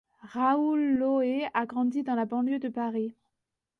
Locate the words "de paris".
2.57-3.13